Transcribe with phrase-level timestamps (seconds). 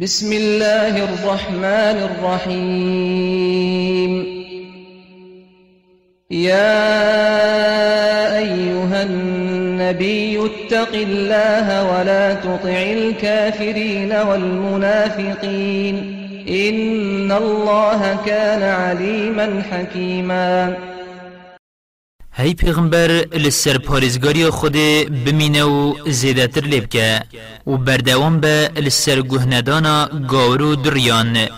[0.00, 4.12] بسم الله الرحمن الرحيم.
[6.30, 6.88] يا
[8.38, 15.96] أيها النبي اتق الله ولا تطع الكافرين والمنافقين.
[16.48, 20.76] إن الله كان عليما حكيما.
[22.34, 24.72] هی پیغمبر لسر پارزگاری خود
[25.24, 27.20] بمینه و زیدتر لیب که
[27.66, 31.48] و بردوان به لسر گهندانا گاورو دریان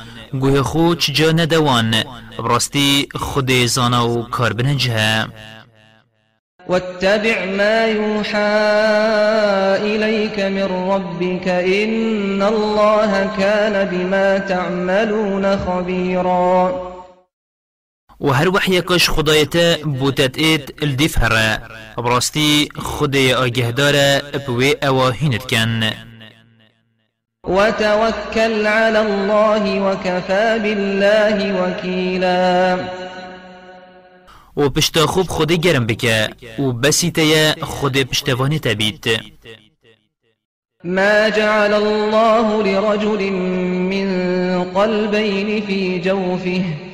[0.41, 1.95] گوه خو چجا ندوان
[2.39, 5.27] براستی خود زانا و کار بنجه
[6.68, 8.39] واتبع ما يوحى
[9.77, 16.93] إليك من ربك إن الله كان بما تعملون خبيراً.
[18.21, 21.61] و هر وحی کش خدایت بوتت اید الدیف هره
[21.96, 25.90] براستی خدای آگه داره بوی اواهینت کن
[27.46, 32.79] وتوكل على الله وكفى بالله وكيلا
[34.57, 39.20] و پشتا خوب خودی گرم بکه و بسی تیه خود پشتوانی تبید
[40.85, 46.94] ما جعل الله لرجل من قلبين في جوفه.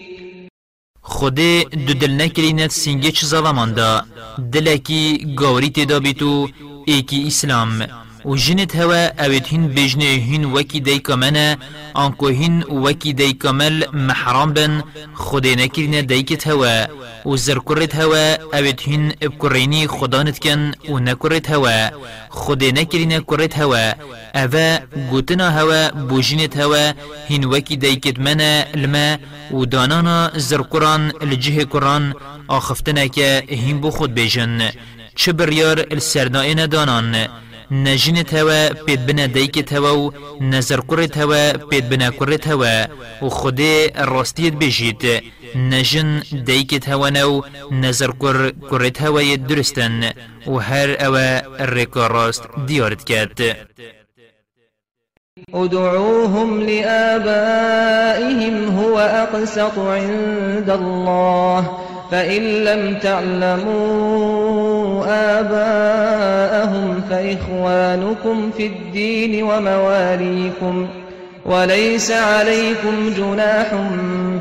[1.21, 3.89] خودی دو دل نکرینت سینگه چه ظلمان دا
[4.53, 5.01] دلکی
[5.39, 6.49] گاوری تدا بیتو
[6.85, 7.69] ایکی اسلام.
[8.25, 11.57] و جنت هوا اوید هین بجنه هین وکی دی کمنه
[11.93, 16.87] آنکو هین وکی دی کمل محرام بن خودی نکرینه دیکت هوا.
[17.25, 21.89] و زرکرت هوا اوید هین بکرینی خدانت کن و نکرت هوا.
[22.29, 23.93] خودی نکرینه کرت هوا.
[24.35, 24.79] اوه
[25.11, 26.93] گوتنا هوا بوجینت هوا
[27.27, 29.17] هین وکی دیکت منه لما
[29.51, 32.13] و دانانا زرکران لجه کران
[32.47, 34.71] آخفتنه که هین بو خود بیجن.
[35.15, 37.27] چه بریار السردائن دانان.
[37.71, 40.11] نجن توا پید بنا دیک توا و
[40.41, 42.85] نظر کر توا پید بنا کر توا
[43.21, 43.61] و خود
[43.97, 45.23] راستیت بجید
[45.55, 50.11] نجن دیک توا نو نظر کر کر توا درستن
[50.47, 51.15] و هر أو
[51.59, 53.41] رکا راست دیارت کرد
[55.53, 61.90] ادعوهم لآبائهم هو أقسط عند الله.
[62.11, 64.61] فإن لم تعلموا
[65.39, 70.87] آباءهم فإخوانكم في الدين ومواليكم
[71.45, 73.67] وليس عليكم جناح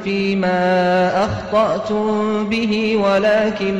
[0.05, 3.75] فيما أخطأتم به ولكن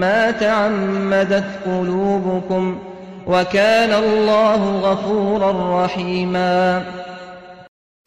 [0.00, 2.78] ما تعمدت قلوبكم
[3.26, 6.84] وكان الله غفورا رحيما.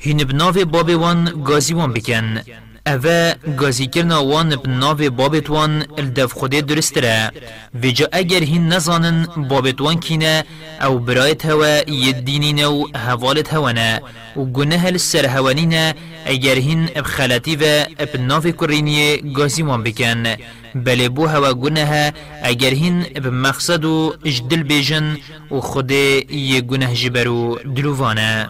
[0.02, 2.40] هین بناو باب وان گازی وان بکن.
[2.90, 7.32] اوه گازی کرنا وان بناو بابت وان الدف خود درست را
[8.12, 10.44] اگر هین نزانن بابت وان کینه
[10.82, 14.00] أو برایت هوا یدینین و حوالت هوانا
[14.36, 15.94] و گنه السر هوانین
[16.26, 20.24] اگر هین بخلطی و بناو کرینی گازی وان بکن
[20.76, 22.14] بله بو هوا گنه
[22.44, 25.18] اگر هین بمقصد و اجدل بیجن
[25.52, 28.50] و خود یه گنه جبرو دلووانه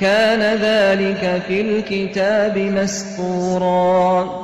[0.00, 4.40] كان ذلك في الكتاب مسطورا.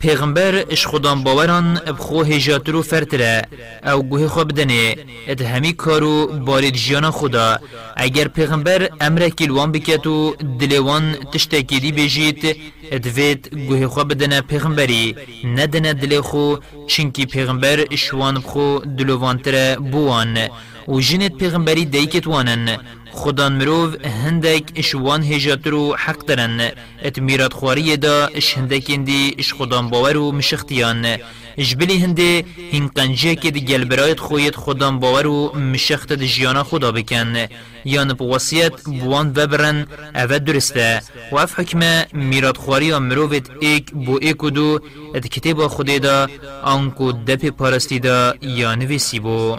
[0.00, 3.42] پیغمبر اش خودان باوران بخو هجاترو فرتره
[3.84, 4.96] أو گوه خو بدنه
[5.28, 7.58] ات همی کارو بارید جیانا خدا.
[7.96, 12.56] اگر پیغمبر أمر کلوان بکتو دلوان تشتکیدی بجید
[12.92, 16.56] ات وید گوه خو بدنه پیغمبری ندنه دل خو
[16.86, 20.48] چنکی پیغمبر اشوان بخو دلوان تره بوان.
[20.88, 22.78] و جنت پیغمبری دیکت وانن.
[23.18, 26.60] خدان مروف هندك اش وان هجاترو حق درن
[27.02, 31.18] ات میراد خواری دا اش هندکین دی اش خدان باورو مشختیان
[31.58, 36.64] جبلی هنده هین قنجه که دی گل برایت خویت خودم باور و مشخت دی جیانا
[36.64, 37.46] خدا بکن
[37.84, 44.50] یان بواسیت بوان ببرن او درسته و اف حکمه میراد خواری مروفت ایک بو ایکو
[44.50, 44.80] دو
[45.14, 46.28] ات کتاب خودی دا
[46.62, 49.58] آنکو دپ پارستی دا یا نویسی بو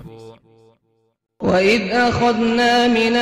[1.43, 3.15] وإذ أخذنا من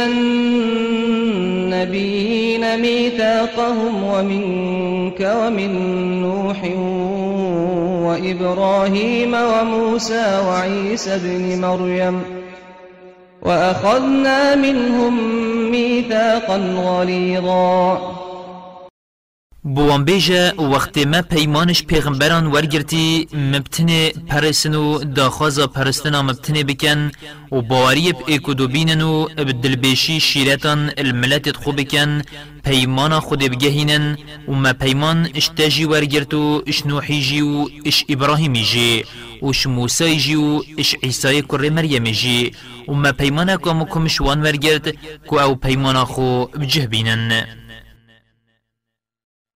[1.74, 5.72] النبيين ميثاقهم ومنك ومن
[6.22, 6.64] نوح
[8.08, 12.22] وإبراهيم وموسى وعيسى بن مريم
[13.42, 15.14] وأخذنا منهم
[15.72, 18.27] ميثاقا غليظا
[19.76, 25.00] بوان بیجه وقت ما پیمانش پیغمبران ورگرتی مبتنه پرسن و
[25.68, 27.12] پرستنا مبتنه بکن
[27.52, 32.22] و باوری ایکو دو بینن و بدلبیشی شیرتان الملت خو بکن
[32.64, 34.18] پیمان خود بگهینن
[34.48, 39.04] و ما پیمان اشتاجی ورگرت و اش نوحی جی و اش ابراهیمی جی
[39.42, 42.52] و اش موسی جی و اش عیسای کر مریم جی
[42.88, 44.96] و ما پیمان کامو کمشوان ورگرت
[45.28, 47.46] کو أو پیمان خو بجه بینن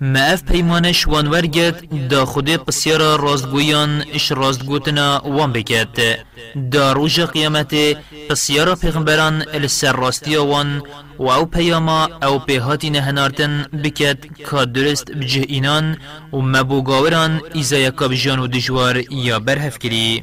[0.00, 5.96] ما أف پیمانش وان ورگت دا خود پسیارا راستگویان اش راستگوتنا وان بکت
[6.72, 7.74] دا روژ قیامت
[8.28, 10.82] پسیارا پیغمبران السر راستی وان
[11.18, 14.18] و أو پیاما أو پیهاتی نهنارتن بکت
[14.50, 15.96] که درست بجه اینان
[16.32, 20.22] و مبوگاوران ایزا یکا بجان و دجوار یا برهف کری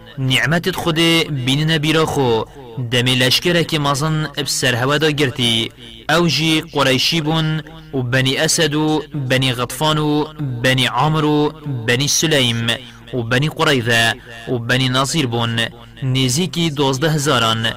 [0.21, 0.99] نعمت خود
[1.45, 2.41] بین نبیرا خو
[2.91, 5.71] دمی لشکره که مازن بسر هوا دا گرتی.
[6.09, 7.61] أو جی قریشی بون
[7.93, 10.25] و بنی اسد و بنی غطفان و
[10.63, 11.49] بنی عامر و
[11.87, 12.67] بنی سلیم
[13.13, 14.13] و بنی قریظه
[14.47, 15.59] و بنی ناظیر بون.
[16.03, 17.67] نزیکی دوزده هزاران.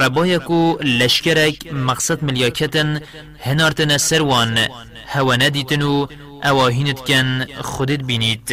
[0.00, 3.00] ربای کو لشکرک مقصد ملیاکتن
[3.40, 4.58] هنارتن سروان.
[5.06, 6.06] هوا ندیتن و
[6.44, 8.52] اواهینت کن خودت بینید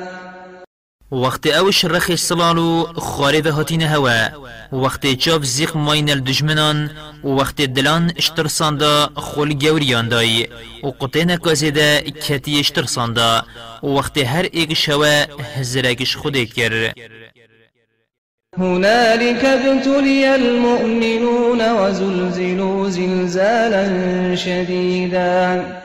[1.11, 4.29] وقت اوش رخ سلالو خارب هاتين هوا.
[4.71, 6.89] وقت چاف زيق ماين الدجمنان
[7.23, 10.49] وقت دلان اشترساندا خول گوريان داي
[10.83, 13.41] وقتين كازيدا كتي اشترساندا
[13.83, 15.25] وقت هر ايك شوا
[15.55, 16.93] هزركش خود كر
[18.57, 25.80] هنالك ابتلي المؤمنون وزلزلوا زلزالا شديدا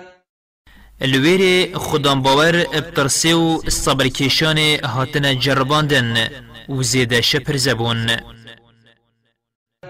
[1.00, 6.28] الویر خودم باور ابترسی و صبر کشان هاتن جرباندن
[6.68, 8.06] و زیده شپر زبون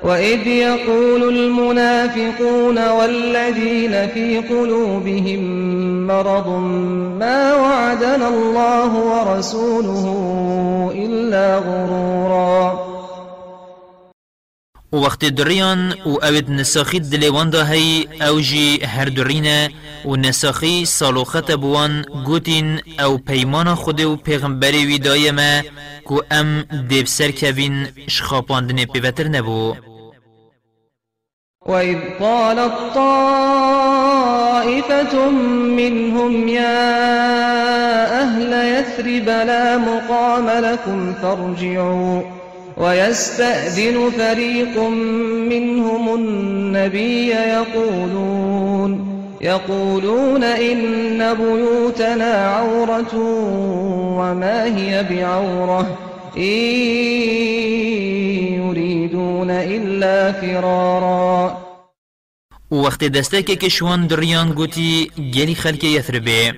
[0.03, 5.41] وإذ يقول المنافقون والذين في قلوبهم
[6.07, 6.49] مرض
[7.19, 10.05] ما وعدنا الله ورسوله
[10.95, 12.96] إلا غرورا
[15.01, 19.71] وقت دریان و اوید نساخی دا هی أو جی هر درینه
[20.05, 25.65] و نساخی سالوخت بوان گوتین أو پیمان خود و پیغمبری وی دایمه
[26.05, 29.77] کو ام دیب سر کوین شخاپاندن پیوتر نبو.
[31.67, 33.71] وإذ قالت طائفة
[35.81, 36.87] منهم يا
[38.23, 42.36] أهل يثرب لا مقام لكم فارجعوا.
[42.77, 44.79] ويستأذن فريق
[45.51, 53.15] منهم النبي يقولون يقولون إن بيوتنا عورة
[54.21, 55.99] وما هي بعورة
[56.37, 56.43] إن
[58.61, 61.67] يريدون إلا فرارا.
[62.71, 66.55] وقت دسته که کشوان دریان گوتی گلی خلک یثربه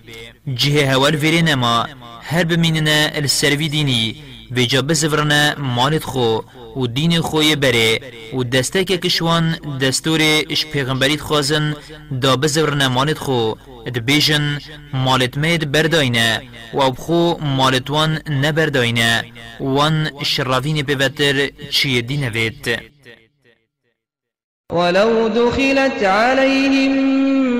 [0.54, 1.86] جه هوال ویری نما
[2.22, 6.40] هر بمیننه السروی دینی ویجا بزورنه مالت خو
[6.76, 8.00] و دین خوی بره
[8.34, 11.76] و دسته که کشوان دستور اش پیغمبریت خوازن
[12.22, 13.54] دا بزور نمالت خو
[13.94, 14.58] دبیجن
[14.92, 16.42] مالت مید برداینه
[16.74, 19.24] و ابخو مالت وان نبرداینه.
[19.60, 22.78] وان شرافین ببتر چیه دینه وید؟
[24.72, 26.92] ولو دخلت عليهم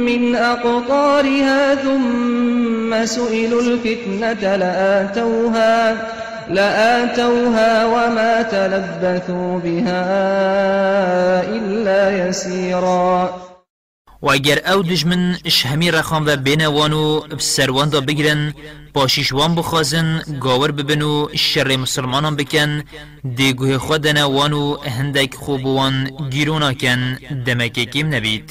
[0.04, 5.97] من أقطارها ثم سئلوا الفتنة لآتوها
[6.50, 10.05] لآتوها وما تلبثوا بها
[11.43, 13.49] إلا يسيرا.
[14.23, 18.55] و اگر أو دجمن اش همی رخان و بین وانو بسروان دا بگرن
[18.95, 22.83] باشیشوان بخوازن گاور ببنو شر مسلمانان بکن
[23.37, 27.14] دیگوه خودن وانو هندک خوبوان گیرونا کن
[27.47, 28.50] دمکه کم نبید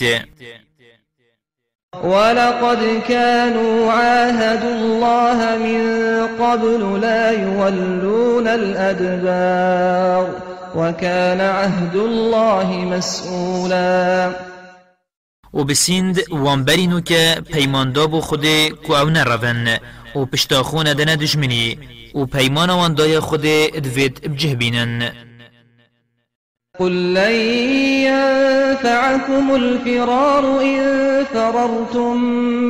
[1.95, 5.81] ولقد كانوا عاهدوا الله من
[6.45, 10.29] قبل لا يولون الأدبار
[10.75, 14.31] وكان عهد الله مسؤولا.
[15.53, 18.45] و بسیند وان که پیماندا بو خود
[18.87, 19.67] کو أو نرون
[20.15, 21.77] و پشتاخون دنه دجمنی
[22.15, 25.11] و پیمان وان دای خود ادوید بجه بینن
[26.79, 27.35] قل لن
[28.07, 30.79] ينفعكم الفرار إن
[31.33, 32.17] فررتم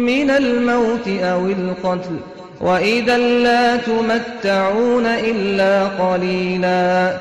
[0.09, 2.19] من الموت أو القتل
[2.61, 7.19] وإذا لا تمتعون إلا قليلاً.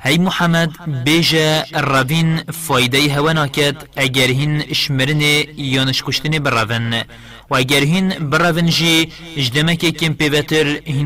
[0.00, 0.70] هی محمد
[1.04, 5.20] بیجا روین فایده هوا ناکد اگر هین شمرن
[5.56, 6.94] یانش کشتن براون.
[7.50, 8.12] و اگر هین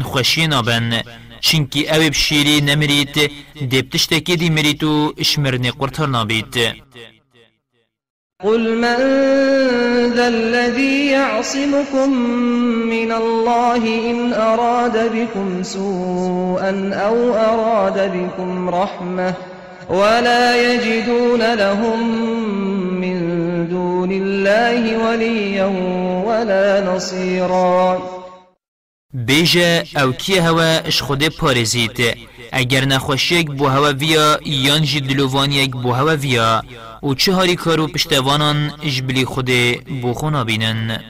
[0.03, 1.03] خوشی نابن.
[1.41, 3.31] چنکی أو بشیری نمرید
[3.71, 6.57] دبتشتکی دی مریتو شمرن قرطر نابید
[8.45, 8.97] قل من
[10.17, 12.13] ذا الذي يعصمكم
[12.89, 19.35] من الله إن أراد بكم سوءا أو أراد بكم رحمة
[19.91, 21.99] ولا يجدون لهم
[23.01, 23.19] من
[23.69, 25.67] دون الله وليا
[26.25, 28.20] ولا نصيرا.
[29.15, 32.17] بيجا أو كي هوا اش خوده پارزید
[32.53, 36.63] اگر نخوشیک بو هوا ویا یان جی دلوانیک بو هوا ویا
[37.03, 39.51] و چه هاری کارو پشتوانان اجبلی خود
[40.05, 41.01] بخونا بینن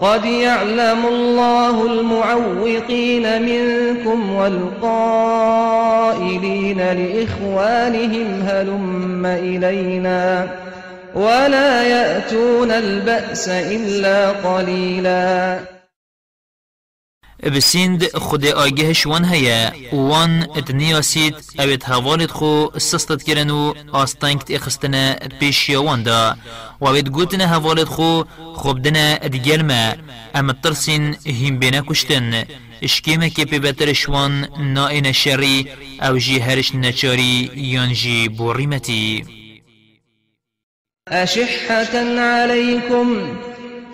[0.00, 5.68] قد يعلم الله المعوقين منكم والقائلين
[6.78, 10.48] لإخوانهم هلم إلينا
[11.14, 15.75] ولا يأتون البأس إلا قليلاً.
[17.50, 25.14] بسیند خود آگهش وان هیا وان اتنیاسید اوید حوالت خو سستت کرن و آستانکت اخستن
[25.40, 26.36] پیش وان دا
[26.80, 28.22] و اوید گوتن حوالت خو
[28.54, 29.92] خوبدن ادگل ما
[30.34, 32.44] اما ترسین هم بینا کشتن
[32.82, 35.68] اشکیمه که پی بتر شوان نائن شری
[36.02, 39.24] أو جی هرش نچاری یان جی بوریمتی
[41.08, 43.38] أشحة عليكم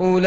[0.00, 0.24] أولئك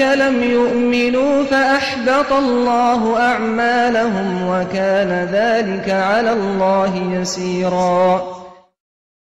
[0.00, 8.34] لم يؤمنوا فأحبط الله أعمالهم وكان ذلك على الله يسيرا.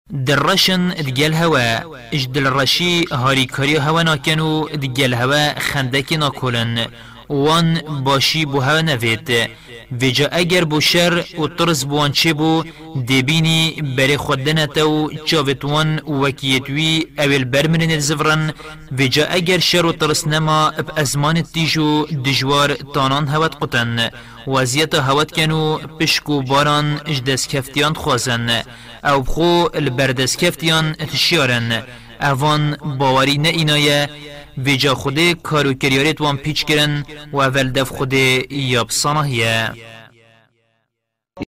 [0.09, 1.79] درشن دگل هوا
[2.13, 6.87] اج دلرشی هاری کاری هوا ناکنو دگل هوا خندکی ناکولن
[7.29, 9.29] وان باشی بو هوا نوید
[9.91, 12.63] ویجا اگر بو شر و طرز بوان چه بو
[13.09, 18.53] دبینی بری خودنتو چاوتوان وکیتوی اول برمرن الزفرن
[18.91, 24.09] ویجا اگر شر و طرز نما اب ازمان تیجو دجوار تانان هوت قطن
[24.47, 28.63] وزیت هوت کنو پشکو باران اجدس کفتیان خوازن
[29.03, 31.83] أو بخو البردس کفتیان تشیارن
[32.21, 34.09] اوان باوری نه اینایه
[34.57, 39.27] ویجا خوده کارو کریاریت وان پیچ کرن و اول دف خوده یابسانه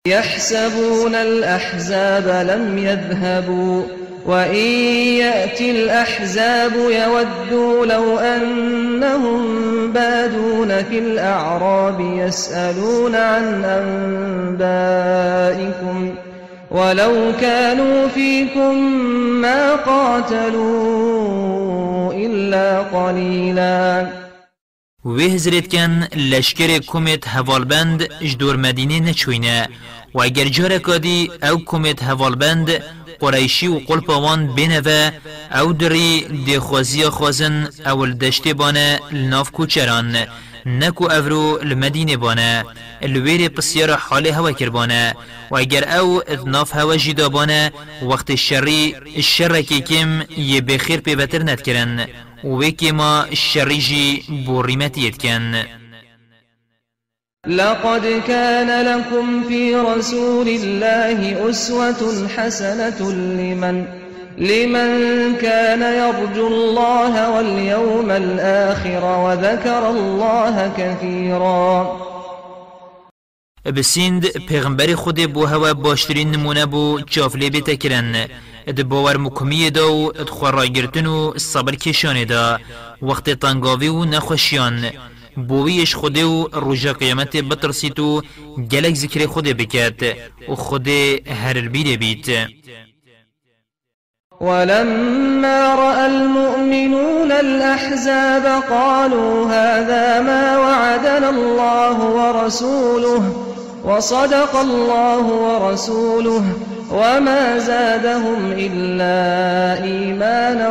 [0.07, 3.83] يحسبون الأحزاب لم يذهبوا
[4.25, 4.55] وإن
[5.17, 9.41] يأتي الأحزاب يودوا لو أنهم
[9.93, 13.65] بادون في الأعراب يسألون عن
[14.59, 16.15] أنبائكم
[16.71, 18.75] ولو كانوا فيكم
[19.41, 21.33] ما قاتلوا
[22.13, 24.07] إلا قليلا.
[25.05, 29.67] وهزرت كان لشكر كومت هوالبند جدور مدينة نچوينه
[30.13, 32.83] و اگر جاره کادی او کمت هوالبند
[33.19, 35.13] قریشی و قلب وان بینه
[35.61, 37.69] او دری دی خوازی خوازن
[38.21, 40.27] دشتی بانه لناف کوچران
[40.67, 42.65] نکو افرو المدینه بانه
[43.01, 45.13] الویر پسیار حال هوا کربانه
[45.51, 47.71] و اگر أو اذناف هوا جیدا بانه
[48.01, 52.07] وقت الشری الشر که کم یه بخیر پیوتر ند کرن
[52.43, 55.63] و وکی ما الشری جی بوریمتیت کن
[57.47, 64.06] لقد كان لكم في رسول الله أسوة حسنة لمن
[64.37, 71.97] لمن كان يرجو الله واليوم الآخر وذكر الله كثيرا.
[73.65, 78.27] بسیند پیغمبر خود بو هوا باشترین نمونه بو چافلی بیتا کرن
[78.67, 82.59] اد باور مکمی دا و اد خورای و صبر کشانه دا.
[83.01, 84.91] وقت تنگاوی و نخوشیان.
[85.47, 88.21] بویش خود و روژا قیامت بترسید و
[88.71, 90.03] گلک ذکر خود بکد
[90.49, 92.47] و خود هر البیر بیت.
[94.39, 103.23] ولما رأى المؤمنون الأحزاب قالوا هذا ما وعدنا الله ورسوله
[103.83, 106.43] وصدق الله ورسوله
[106.91, 109.17] وما زادهم إلا
[109.83, 110.69] إيمانا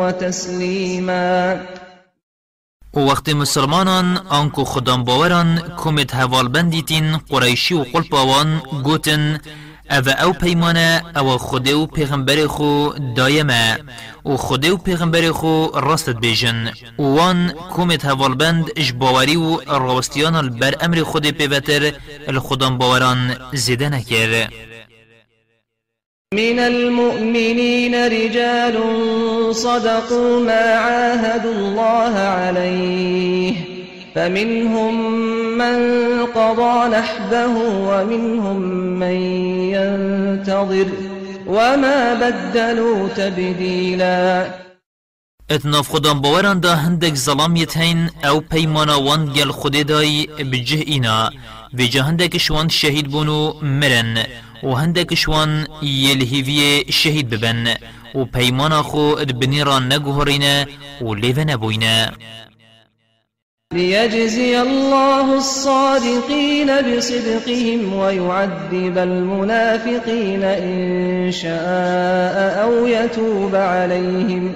[0.00, 1.60] وتسليما.
[2.94, 9.38] وقت مسلمانان آنکو خدام باوران کمت هوال بندیتین قریشی و قلپاوان گوتن
[9.90, 13.78] أو أو پیمانه أو خود و پیغمبر خو دایمه
[14.24, 20.74] و خود و پیغمبر خو راستت بیجن وان کومت هوالبند اش باوری و راستیان البر
[20.84, 21.92] أمر خود پیوتر
[22.28, 24.48] الخدام باوران زیده نکر
[26.34, 28.74] من المؤمنين رجال
[29.54, 33.73] صدقوا ما عاهدوا الله عليه.
[34.14, 34.94] فمنهم
[35.58, 35.78] من
[36.26, 37.54] قضى نحبه
[37.88, 38.56] ومنهم
[38.98, 39.16] من
[39.74, 40.88] ينتظر
[41.46, 44.54] وما بدلوا تبديلا.
[45.50, 51.30] اتناف خدام باوران دا هندك ظلام يتهين أو پیمانا وان گل خود داي بجه اینا.
[51.74, 54.18] و جه هندك شوان شهید بونو مرن.
[54.62, 57.74] و هندك شوان يلهيوية شهید ببن.
[58.14, 60.66] و پیمانا خو ادبنيران نگوهرين
[61.00, 61.84] و لیو نبوين
[63.74, 74.54] ليجزي الله الصادقين بصدقهم ويعذب المنافقين إن شاء أو يتوب عليهم.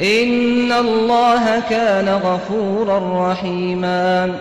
[0.00, 4.38] إن الله كان غفورا رحيما.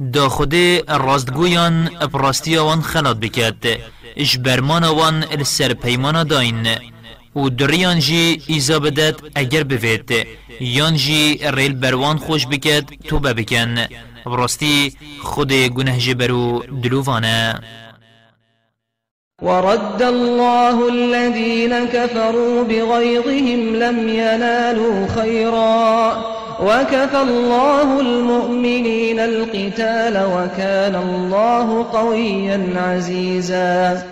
[0.00, 0.54] دا خود
[0.88, 3.66] راستگویان براستیا وان خلات بکد
[4.16, 6.66] اش برمان وان السر پیمان داین
[7.36, 10.10] و دریان جی ایزا بدد اگر بوید
[10.60, 13.86] یان جی ریل بروان خوش بکد تو بکن
[14.26, 17.60] براستی خود گنه جبرو دلووانه.
[19.42, 26.24] ورد الله الذين كفروا بغيظهم لم ينالوا خيرا.
[26.60, 34.02] وكفى الله المؤمنين القتال وكان الله قويا عزيزا.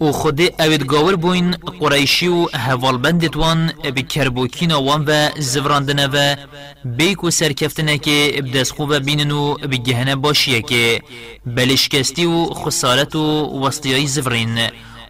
[0.00, 6.36] و خود اوید گاور بوین قریشی و هوال بندت وان بکربوکین وان و زوراندنه و
[6.84, 11.02] بیک و سرکفتنه که بدست خوب بینن و بگهنه باشیه که
[11.46, 14.58] بلشکستی و خسارت و وسطیای زورین.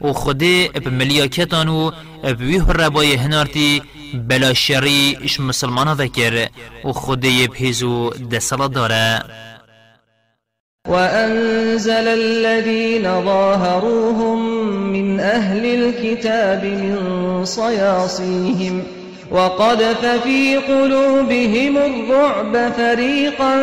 [0.01, 0.39] و خود
[0.85, 1.91] بملیاکتان و
[2.23, 3.83] بویه ربای هنارتی
[4.29, 6.49] بلا شری اش مسلمانا وکر.
[6.85, 9.25] و خود بهیزو دسلا داره.
[10.89, 14.39] وأنزل الذين ظاهروهم
[14.93, 18.83] من أهل الكتاب من صياصيهم
[19.31, 23.55] وقذف في قلوبهم الرعب فريقا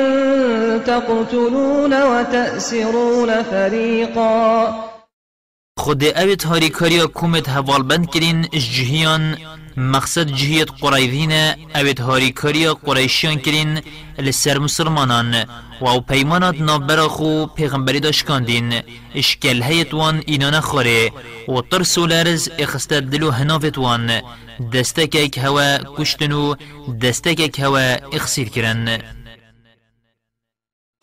[0.77, 4.73] تقتلون وتأسرون فريقا.
[5.77, 9.37] خود اوید هاری کاریا کومت هوال بند کرین جهیان
[9.77, 11.31] مقصد جهیت قرائذین
[11.75, 13.79] اوید هاری کاریا قرائشیان کرین
[14.19, 15.35] لسر مسلمانان
[15.81, 18.73] و أو پیمانات نابرا خو پیغمبری داشکاندین.
[19.15, 21.11] اشکل هیت وان اینا نخوره
[21.47, 24.21] و ترس و لرز اخسته دلو هنافت وان
[24.73, 26.55] دستک ایک هوا کشتنو
[27.01, 28.99] دستک ایک هوا اخسیر کرن.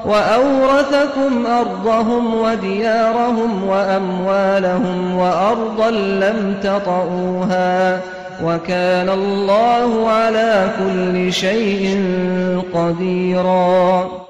[0.05, 8.03] وأورثكم أرضهم وديارهم وأموالهم وأرضا لم تطئوها
[8.43, 11.85] وكان الله على كل شيء
[12.75, 14.29] قديرا.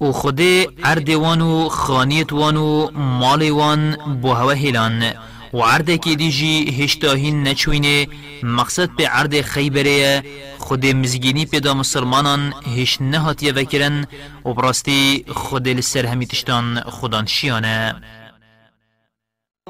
[0.00, 0.40] و خود
[0.84, 5.12] عرد وانو خانیت وانو مال وان بو هوا هلان
[5.52, 8.06] و عرض که دیجی هشتاهین نچوینه
[8.42, 10.22] مقصد به عرض خیبره
[10.58, 14.06] خود مزگینی پیدا مسلمانان هش نهاتیه وکرن
[14.44, 17.94] و براستی خود لسر همی تشتان خودان شیانه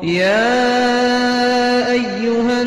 [0.02, 0.52] يا
[1.92, 2.62] أيها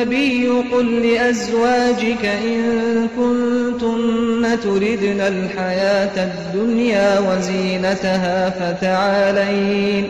[0.00, 10.04] النبي قل لأزواجك إن كنتن تردن الحياة الدنيا وزينتها فتعالين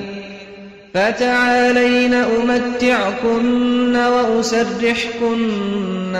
[0.94, 5.38] فتعالين أمتعكن وأسرحكن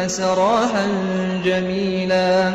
[0.07, 0.87] سراحا
[1.45, 2.55] جميلا.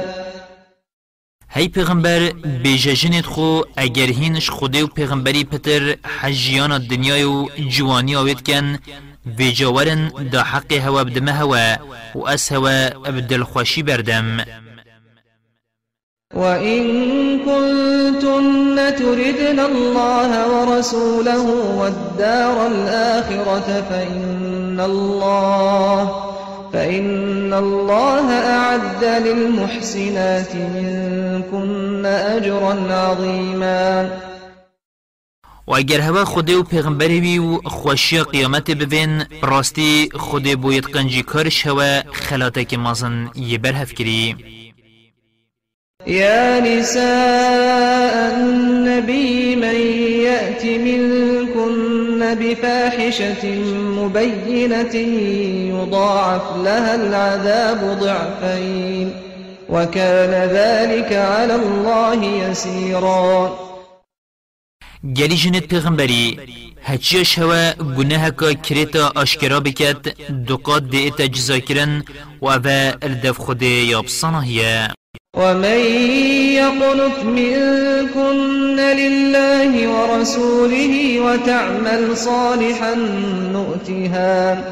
[1.50, 2.32] هی پیغمبر
[2.64, 8.78] بیجه جنید خو اگر هینش خوده و پیغمبری پتر حجیان دنیای و جوانی آوید کن
[9.26, 11.76] و جاورن دا حق هوا بدمه هوا
[12.16, 14.38] و اس هوا بدل خوشی بردم.
[16.34, 16.84] وإن
[17.40, 21.42] كنتن تردن الله ورسوله
[21.78, 26.26] والدار الآخرة فإن الله
[26.74, 34.10] فإن الله أعد للمحسنات منكن أجرا عظيما
[35.68, 41.24] و اگر هوا خوده و پیغمبری بی و خوشی قیامت ببین راستی خوده بوید قنجی
[41.24, 44.36] کارش هوا خلاته که مازن یه برهف کری.
[46.08, 49.76] يا نساء النبي من
[50.22, 53.46] يأت منكن بفاحشة
[54.00, 54.96] مبينة
[55.76, 59.14] يضاعف لها العذاب ضعفين
[59.70, 63.65] وكان ذلك على الله يسيرا
[65.14, 66.40] گلی جنت پیغمبری
[66.84, 70.02] هچیش هوا گناه که کریتا اشکرا بکد
[70.48, 72.04] دقات دیتا جزا کرن
[72.42, 74.88] و اوه الدف خود یابسانه هیه
[75.38, 75.80] ومن
[76.62, 82.96] يقنت منكن لله ورسوله وتعمل صالحا
[83.54, 84.64] نؤتها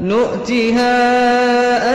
[0.00, 0.96] نؤتها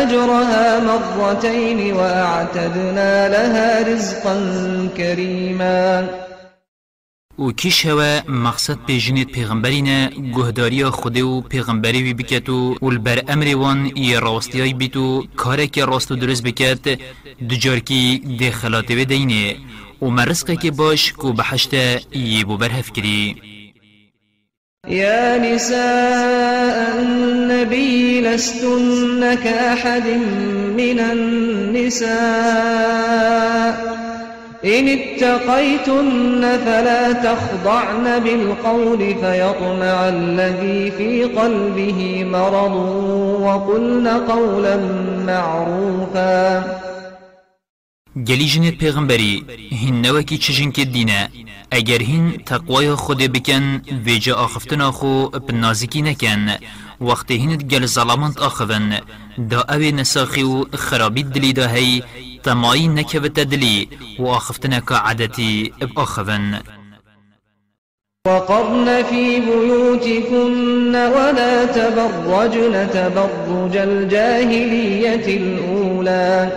[0.04, 4.36] أجرها مرتين وأعتدنا لها رزقا
[4.98, 6.08] كريما
[7.40, 13.56] و کیش هوا مقصد پیجنید پیغمبرینه؟ گهداری خود و پیغمبری بی بکت و البر أمر
[13.56, 17.00] وان ای راستی های بیتو کاره که راست و درست بکت
[17.50, 19.56] دجار کی دخلاته بدینه
[20.02, 21.74] و مرزقه که باش کو بحشت
[22.12, 23.36] ای بو برهف کری.
[24.88, 30.08] يا نساء النبي لستن كأحد
[30.78, 32.16] من النساء.
[34.66, 42.76] إن اتقيتن فلا تخضعن بالقول فيطمع الذي في قلبه مرض
[43.42, 44.78] وقلن قولا
[45.26, 46.64] معروفا.
[48.28, 51.30] گلی جنت پیغمبری هین نوکی چجن که دینه
[51.72, 56.48] اگر هین تقوای خود بکن ویجا آخفتنا خو بنازکی نکن
[57.02, 59.00] وقت هینت گل ظلامانت آخفن
[59.50, 61.68] دا اوی نساخی و خرابی دلی دا
[62.46, 66.60] هی تمایی نکبت دلی و آخفتنا که عدتی بآخفن
[68.28, 76.52] وقرن في بيوتكن ولا تبرجن تبرج الجاهلية الأولى.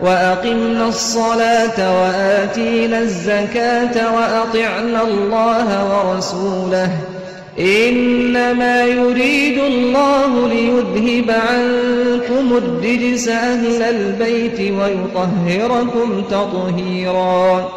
[0.00, 7.17] وأقمنا الصلاة وآتينا الزكاة وأطعنا الله ورسوله.
[7.58, 17.68] إنما يريد الله ليذهب عنكم الرجس أهل البيت ويطهركم تطهيرا.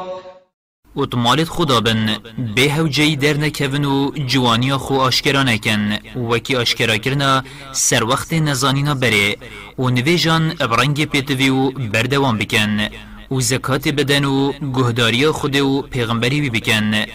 [0.96, 2.18] و تمالت خدا بن
[2.56, 5.98] به هو جی در نکون و جوانی خو آشکرا نکن.
[6.16, 9.36] وکی آشکرا کرنا سر وقت نزانینا بره.
[9.80, 12.80] و نویجان ابرنگ پیتوی و بردوان بکن.
[13.32, 17.06] و زکات بدن و گهداری خود و پیغمبری بکن.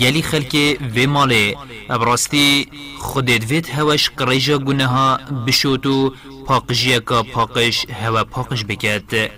[0.00, 1.54] گلی خلک و ماله.
[1.90, 2.66] ابراستی
[2.98, 6.12] خودت وید هوش قریجا گناها بشوتو
[6.46, 9.30] پاقجیا کا پاقش هوا پاقش بکد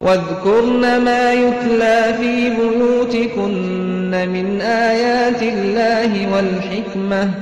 [0.00, 7.34] واذكرن ما يتلى في بيوتكن من آيات الله والحكمة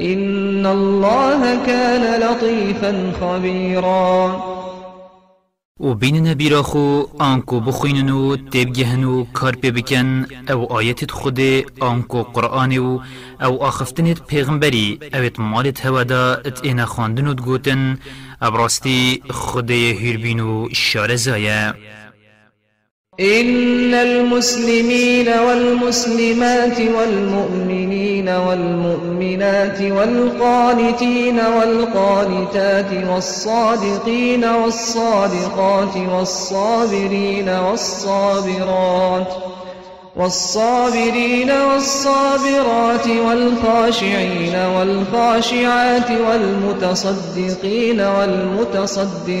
[0.00, 4.59] إن الله كان لطيفا خبيرا
[5.80, 11.40] و بین نبیرا خو آنکو بخوینن و تبگهن و کار پی بکن او آیتت خود
[11.80, 12.98] آنکو قرآن و
[13.40, 17.98] او آخفتنت پیغمبری اوت مالت هودا ات اینا خواندن و دگوتن
[18.40, 21.74] ابراستی خود هیربین و شارزایه.
[23.20, 39.32] إن المسلمين والمسلمات والمؤمنين والمؤمنات والقانتين والقانتات والصادقين والصادقات والصابرين والصابرات
[40.16, 49.40] والصابرين والصابرات والخاشعين والخاشعات والمتصدقين والمتصدقات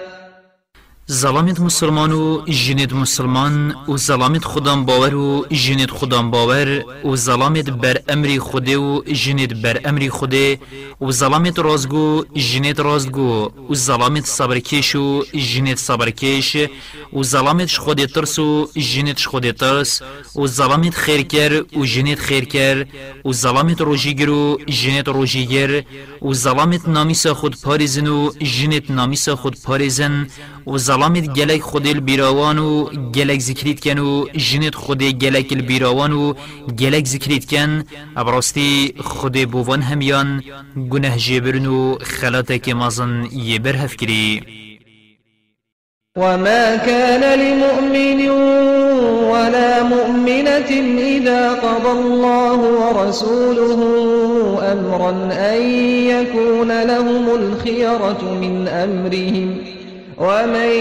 [1.11, 7.69] ظلامت مسلمان و جنت مسلمان و ظلامت خودم باور و جنت خودم باور و ظلامت
[7.69, 10.59] بر امری خوده و جنت بر امری خوده
[11.01, 16.57] و ظلامت رازگو جنت رازگو و ظلامت صبرکش و جنت صبرکش
[17.13, 20.01] و ظلامت خود ترس و جنت خود ترس
[20.35, 22.85] و ظلامت خیر کر و جنت خیر کر
[23.25, 25.83] و ظلامت روژیگر و جنت روژیگر
[26.21, 30.27] و ظلامت نامیس خود پارزن و جنت نامیس خود پارزن
[30.67, 32.85] و ظلامت گلک خود البیراوان و
[33.15, 36.33] گلک ذکریت کن و جنت خود گلک البیراوان و
[36.79, 37.83] گلک ذکریت کن.
[38.17, 40.43] ابراستی خود بوان همیان
[40.89, 44.41] گنه جبرن و خلاتک مازن یبر هفکری
[46.17, 48.29] وما كان لمؤمن
[49.31, 50.71] ولا مؤمنة
[51.17, 53.79] إذا قضى الله ورسوله
[54.73, 55.61] أمرا أن
[56.13, 59.80] يكون لهم الخيرة من أمرهم.
[60.21, 60.71] ومن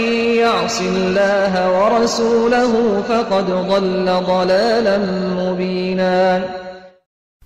[0.45, 4.99] يعص الله ورسوله فقد ضل ضلالا
[5.39, 6.45] مبينا.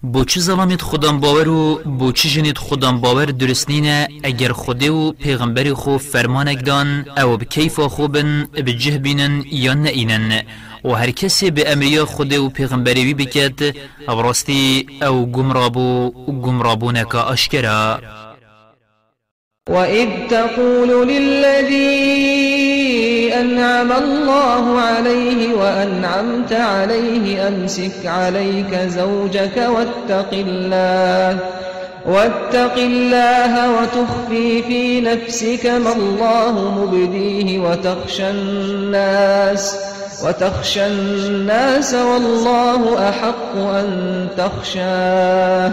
[0.02, 5.74] بوچی ظلامت خودم باور و بوچی جنید خودم باور درست نینه اگر خوده و پیغمبر
[5.74, 10.42] خو فرمان اگدان أو بکیف خوبن بجه بینن یا نینن
[10.84, 13.76] و هر کسی به امریا خوده و پیغمبری بکد
[14.08, 16.10] ابراستی أو گمرابو
[16.42, 18.00] گمرابونک اشکرا
[19.70, 22.14] وإذ تقول للذي
[23.40, 31.38] أنعم الله عليه وأنعمت عليه أمسك عليك زوجك واتق الله
[32.06, 39.76] واتق الله وتخفي في نفسك ما الله مبديه وتخشى الناس
[40.24, 45.72] وتخشى الناس والله أحق أن تخشاه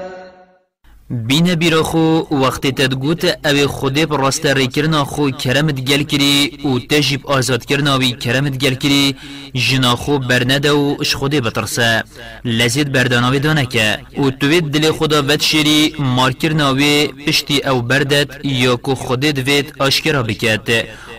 [1.11, 7.27] بین بیرا خو وقت تدگوت او خود راست ریکرنا خو کرمت گل کری و تجیب
[7.27, 9.15] آزاد کرنا وی کرمت گل کری
[9.53, 12.03] جنا خو برنده و اش خود بترسه
[12.45, 18.45] لزید برداناوی دانکه و توید دل خدا ود شیری مار کرنا وی پشتی او بردت
[18.45, 20.69] یا کو خودت وید آشکرا بکد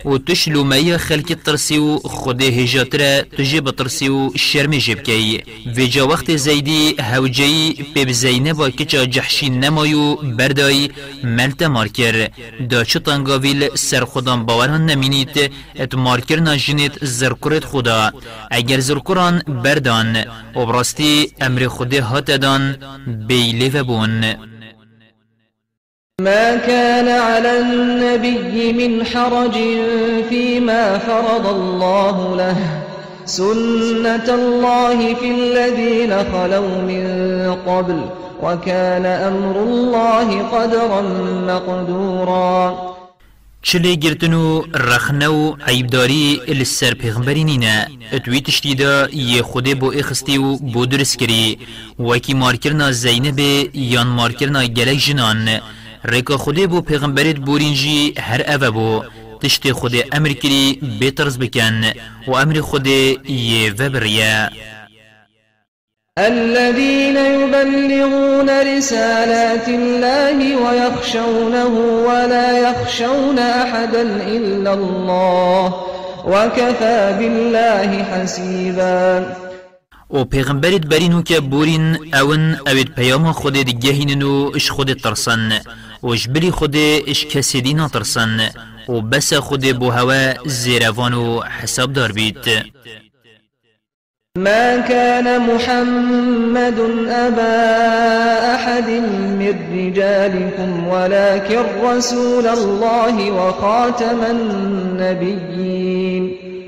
[0.05, 5.43] و تش لومایی خلق ترسی و خود هجاتره تجی بترسی و شرمی جب کی
[5.77, 9.49] و جا وقت زیدی هوجی پیب زینبا کچا جحشی
[9.83, 10.89] نمایو بردای
[11.23, 12.27] ملت مارکر.
[12.69, 18.11] دا چه تنگاویل سر خودان باوران نمینید ات مارکر ناجنید زرکرت خدا
[18.51, 20.17] اگر زرکران بردان
[20.55, 22.77] و براستی أمر خود هاتدان
[23.27, 24.35] بیلی و بون
[26.21, 29.57] ما كان على النبي من حرج
[30.29, 32.57] فيما فرض الله له.
[33.25, 37.05] سنة الله في الذين خلوا من
[37.67, 37.99] قبل
[38.41, 41.01] وكان أمر الله قدرا
[41.47, 42.93] مقدورا.
[43.63, 50.85] چلی گرتنو رخنو عیبداری السر پیغمبری نینه اتوی تشتیدا یه خوده بو اخستی و بو
[50.85, 51.57] درس کری
[51.99, 53.39] وکی مارکرنا زینب
[53.73, 55.59] یان مارکرنا گلک جنان
[56.05, 59.03] ریکا خودی بو پیغمبرت بورینجی هر اوه بو
[59.41, 61.83] تشتی خود أمر کری بیترز بکن
[62.27, 64.49] و أمر خود یه وبریا
[66.17, 71.73] الذين يبلغون رسالات الله ويخشونه
[72.07, 75.73] ولا يخشون أحدا إلا الله
[76.25, 79.25] وكفى بالله حسيبا.
[80.09, 85.59] و پیغمبرت برینو که بورین اون اوید پیام خود دیگهینن و اش خود ترسن
[86.03, 86.75] و جبری خود
[87.07, 88.49] اش کسی دی نترسن
[88.89, 92.37] و بس خود بو هوا زیروان و حساب دار بید
[94.43, 96.79] ما كان محمد
[97.09, 97.59] أبا
[98.55, 98.89] أحد
[99.39, 106.23] من رجالكم ولكن رسول الله وخاتم النبيين.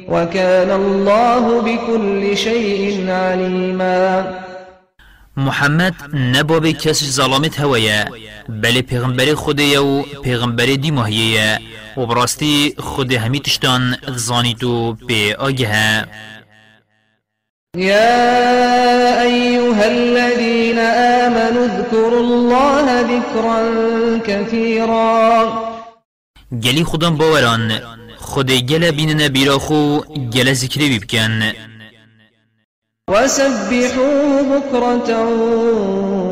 [0.10, 4.26] وكان الله بكل شيء عليما.
[5.38, 8.06] محمد نبابه کس ظلامت هویه
[8.50, 11.60] بله پیغمبر خوده و پیغمبر دی ماهیه
[11.98, 16.06] و براستی خود همی تشتان زانی تو به آگه
[17.76, 23.60] يا أيها الذين آمنوا اذكروا الله ذكرا
[24.28, 25.76] كثيرا.
[26.64, 27.80] گلی خودم باوران
[28.18, 30.00] خود گل بین نبیرا خو
[30.34, 31.54] گل ذکری بیبکن
[33.10, 35.10] وسبحوه بكرة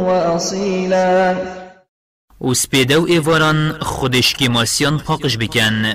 [0.07, 1.35] وأصيلا.
[2.41, 5.93] و سپیدو ایواران خودش که ماسیان پاقش بکن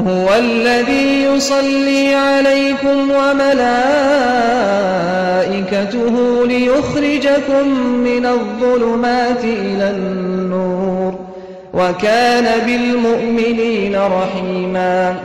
[0.00, 3.66] هو الذي يصلي عليكم وملائكته
[6.46, 7.68] ليخرجكم
[8.04, 11.14] من الظلمات إلى النور
[11.74, 15.16] وكان بالمؤمنين رحيما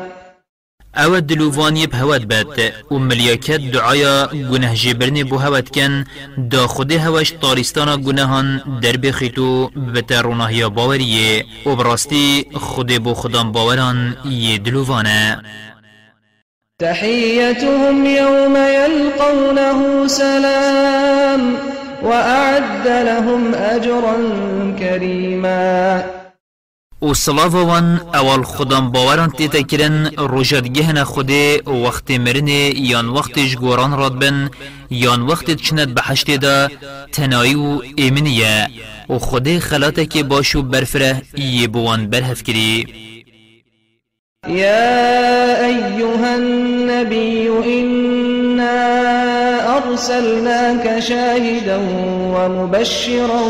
[0.95, 6.06] أو دلووانی بهوت بد و ملیاکت دعایا گنه جبرن بو هوت کن
[6.51, 13.51] دا خود هوش تاریستانا گناهان در بخیتو بتر روناهیا باوریه و براستی خود بو خودم
[13.51, 15.41] باوران یه دلووانه
[16.80, 21.56] تحيتهم يوم يلقونه سلام
[22.04, 24.15] وأعد لهم أجرا
[24.80, 26.20] كريما
[27.01, 33.97] و وان اول خودم باوران تیتا کرن روشت گهن خوده وقت مرنه یان وقتش گوران
[33.97, 34.49] راد بن
[34.89, 36.69] یان وقت چند بحشت دا
[37.11, 38.67] تنایی و ایمنیه.
[39.09, 42.87] و خوده خلاته که باشو برفره یه بوان برهف کری.
[44.47, 48.77] يا أيها النبي إنا
[49.77, 51.77] أرسلناك شاهدا
[52.35, 53.41] ومبشرا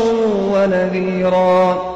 [0.52, 1.91] ونذيرا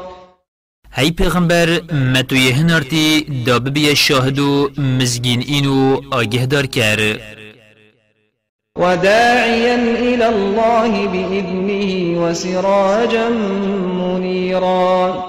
[0.99, 7.19] هی پیغمبر متوی هنرتی دا ببی شاهد و مزگین اینو آگه دار کر
[8.77, 13.29] وداعيا إلى الله بإذنه وسراجا
[13.99, 15.23] منيرا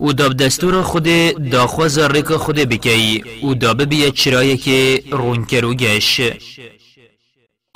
[0.00, 1.08] و داب دستور خود
[1.50, 6.20] داخواز رک خود بکی و داب بیا چرای که رونکرو گش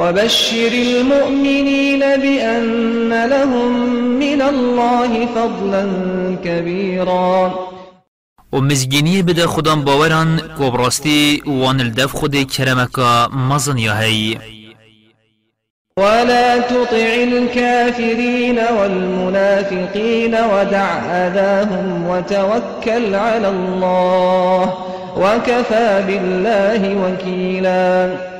[0.00, 3.72] وبشر المؤمنين بأن لهم
[4.18, 5.86] من الله فضلا
[6.44, 7.50] كبيرا.
[8.52, 14.38] و مزگینی بده خودم باوران کبراستی وان الدف خود کرمکا مزن یا هی.
[15.96, 24.74] ولا تطع الكافرين والمنافقين ودع أذاهم وتوكل على الله
[25.16, 28.31] وكفى بالله وكيلاً.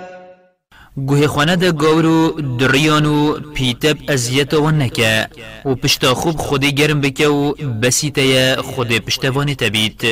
[0.97, 5.29] گوه خانه ده گورو دریانو پیتب ازیت و نکه.
[5.65, 7.53] و پشتا خوب خودی گرم بکه و
[7.83, 10.05] بسیته خود پشتوانی تبید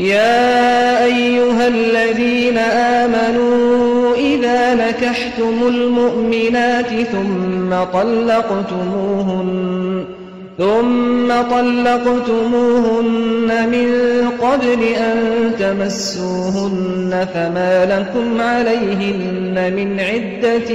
[0.00, 9.50] يا أيها الذين آمنوا إذا نكحتم المؤمنات ثم طلقتموهن
[10.60, 13.88] ثم طلقتموهن من
[14.30, 15.18] قبل أن
[15.58, 20.70] تمسوهن فما لكم عليهن من عدة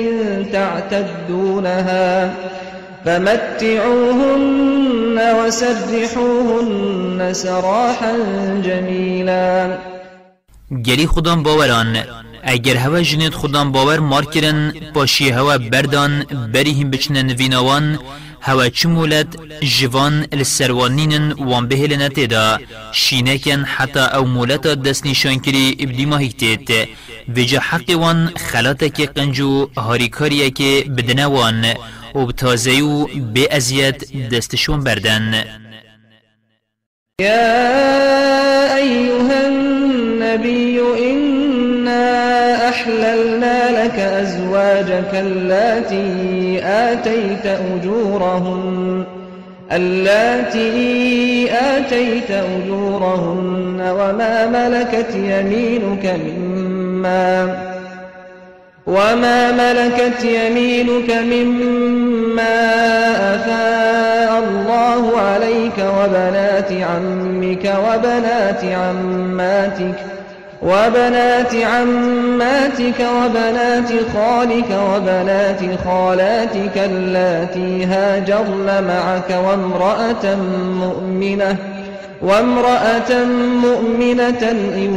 [0.53, 2.33] تعتدونها
[3.05, 4.55] فمتعوهن
[5.39, 8.17] وسرحوهن سراحا
[8.63, 9.77] جميلا.
[10.85, 11.97] گری خودم باوران.
[12.47, 17.99] اگر هوا جنید خودم باور مار کرن پاشی هوا بردان بری هم بچنن ویناوان
[18.47, 19.27] هوا چمولت
[19.63, 22.59] جوان السروانين وان بهل نتدا
[22.91, 26.87] شينكن حتى أو مولتا دست نشان کری ابدی ماهیتت
[27.37, 31.73] وجا حق وان خلاتك قنجو هاریکاریه که بدنوان
[32.15, 35.43] و بتازيو بي ازيت دستشون بردن
[37.21, 40.74] يا أيها النبي
[44.55, 49.03] أزواجك اللاتي آتيت أجورهن
[49.71, 57.57] اللاتي آتيت أجورهن وما ملكت يمينك مما
[58.87, 62.55] وما ملكت يمينك مما
[63.35, 70.14] أفاء الله عليك وبنات عمك وبنات عماتك.
[70.65, 80.35] وبنات عماتك وبنات خالك وبنات خالاتك اللاتي هاجرن معك وامرأة
[80.79, 81.57] مؤمنة
[82.21, 83.23] وامرأة
[83.63, 84.95] مؤمنة إن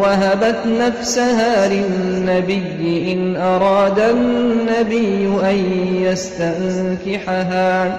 [0.00, 5.56] وهبت نفسها للنبي إن أراد النبي أن
[6.02, 7.98] يستنكحها.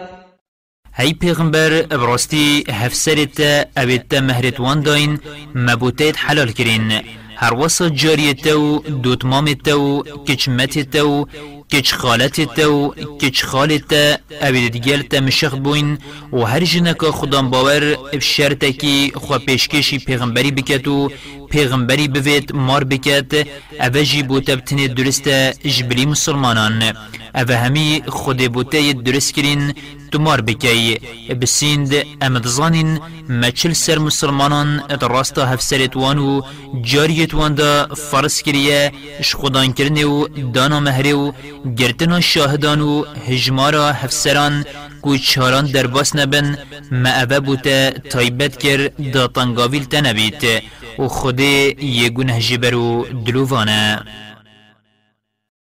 [0.93, 3.39] هی پیغمبر براستی هفسرت
[3.77, 5.19] اویت مهرت وان داین
[5.55, 7.01] مبوتیت حلال کرین
[7.35, 11.25] هر وصا جاریت و دوتمامت و کچمت و
[11.71, 13.93] کچ خالت تو کچ خالت
[14.41, 15.97] اوید دیگل تا مشخ بوین
[16.33, 17.83] و هر جنکا خودان باور
[18.13, 21.11] بشرط کی خوا پیشکشی پیغمبری بکت و
[21.49, 23.47] پیغمبری بوید مار بکت
[23.79, 25.29] اوجی بوتا بتنی درست
[25.75, 26.93] جبری مسلمانان.
[27.35, 29.73] أو همی خود بوته درست کرین
[30.11, 30.99] تمار بکی
[31.41, 31.91] بسیند
[32.21, 32.99] امد زانین
[33.29, 36.41] مچل سر مسلمانان ات راستا هفسرت وانو
[36.83, 41.31] جاریت وان دا فرس کریه اش خودان کرنه و دانا مهره و
[41.77, 42.81] گرتنا شاهدان
[43.27, 44.65] هجمارا هفسران
[45.01, 46.57] کو چاران در باس نبن
[46.91, 48.79] ما اوه بوته تایبت کر
[49.13, 50.63] دا تنگاویل تنبیت
[50.99, 54.01] و خود یه گونه جبرو دلووانه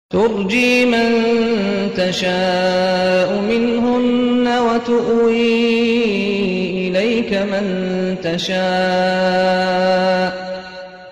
[0.09, 1.11] ترجي من
[1.97, 6.05] تشاء منهن وتؤوي
[6.87, 8.55] إليك من تشاء.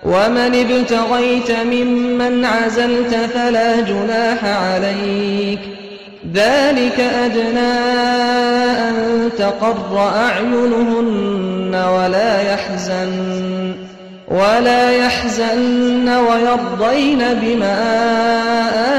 [0.04, 5.58] ومن ابتغيت ممن عزلت فلا جناح عليك.
[6.34, 7.72] ذلك أدنى
[8.88, 13.83] أن تقر أعينهن ولا يحزن.
[14.34, 17.78] ولا يحزن ويرضين بما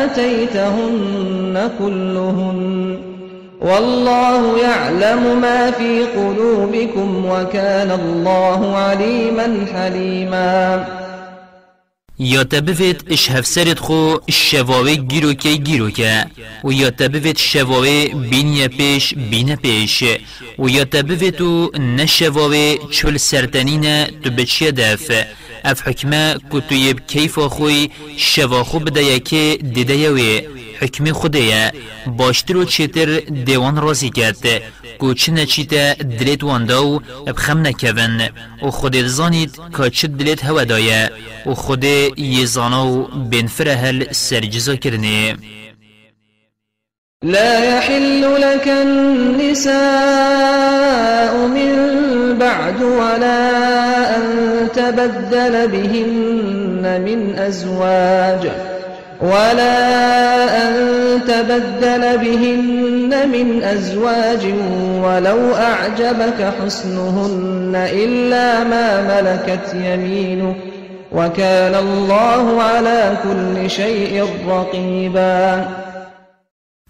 [0.03, 2.97] آتيتهن كلهن.
[3.61, 10.85] والله يعلم ما في قلوبكم وكان الله عليما حليما.
[12.19, 16.25] یا تبفت اش هفسرت خو شواوه گیرو که گیرو که
[16.63, 20.03] و یا تبفت شواوه بینی پیش بین پیش
[20.59, 25.11] و یا تبفت و نشواوه چل سرتنین تو بچه دف.
[25.63, 30.41] اف حکمه کتویب کیف خوی شوا خو بده که دیده یوی.
[30.79, 31.71] حکم خوده
[32.07, 34.45] باشتر و چیتر دیوان رازی کرد
[34.99, 38.21] کو چه نچیتا دلت وانداو بخم نکون
[38.61, 41.09] و خود زانید که دلت هوا دایه.
[41.45, 41.83] و خود
[42.17, 45.35] یزانو بین فرهل سرجزا کرنه.
[47.23, 49.75] لا يحل لك النساء
[51.47, 51.73] من
[52.39, 53.41] بعد ولا
[54.15, 54.23] أن
[54.75, 58.74] تبدل بهن من أزواج.
[59.21, 59.77] ولا
[60.67, 60.73] أن
[61.27, 64.45] تبدل بهن من أزواج
[65.03, 70.55] ولو أعجبك حسنهن إلا ما ملكت يمينك
[71.11, 75.67] وكان الله على كل شيء رقيبا.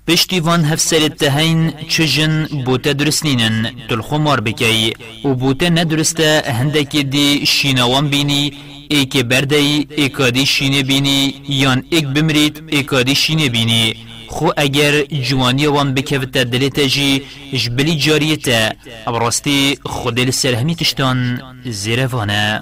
[0.07, 4.93] پشتیوان هفسرت تهین چجن بوته درسنینن تلخو مار بکی.
[5.25, 8.53] و بوته ندرسته هندکی دی شینوان بینی
[8.89, 13.95] ایک بردهی ایکادی شینه بینی یان ایک بمرید ایکادی شینه بینی
[14.27, 18.69] خو اگر جوانی وان بکفت دلت جی جبلی جاریتا
[19.07, 22.61] ابراستی خودل سرهمی تشتان زیروانه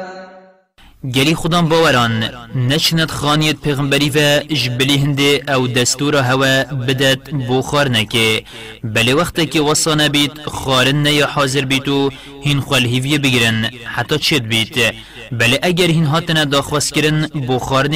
[1.03, 7.89] گلی خودم باوران نچند خانیت پیغمبری و جبلی هنده أو دستور هوا بدت بو خار
[7.89, 8.43] نکه.
[8.83, 12.09] بلی وقت که وصانه بید خارن یا حاضر بیتو
[12.41, 14.75] هین خوال هیویه بگیرن حتی چید بید
[15.31, 17.93] بله اگر هین هاتنا داخواست کرن بو خارن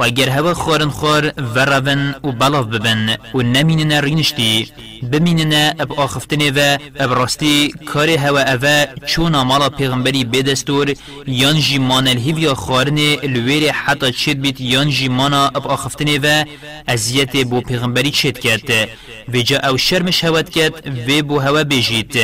[0.00, 4.72] و اگر هوا خارن خار و روان و بلاف ببن و نمینن رینشتی
[5.12, 10.94] بمینن اب آخفتنه و اب راستی کار هوا اوه چون مالا پیغمبری بدستور
[11.26, 16.44] یان جی مان الهیویا خارن الویر حتی چید بیت یان جی مانا اب آخفتنه و
[16.86, 18.88] ازیت بو پیغمبری چید کرد.
[19.34, 20.74] و جا أو شرمش هوت کرد
[21.08, 22.14] و بو هوا بیجید.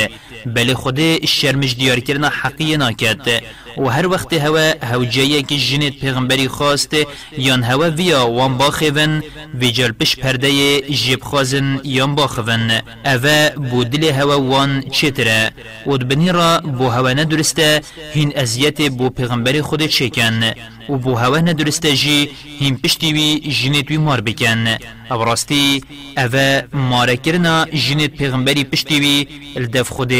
[0.45, 3.43] بله خود شرمش دیار کرنا حقیه ناکد
[3.77, 6.95] و هر وقت هوا هوجایه که جنت پیغمبری خواست
[7.37, 9.23] یان هوا ویا وان باخون
[9.61, 10.51] و جلپش پرده
[10.81, 12.71] جیب خازن یان باخون.
[13.05, 15.51] اوه بودل هوا وان چتره
[15.87, 16.31] و دبنی
[16.77, 17.81] بو هوا ندرسته
[18.13, 20.43] هین ازیت بو پیغمبری خود چکن
[20.89, 24.77] و بو هوا ندرسته جی هین پشتی وی جنت وی مار بکن.
[25.11, 25.83] ابراستی
[26.17, 30.13] اوه ماره کرنا جنت پیغمبری پشتی وی الدف خود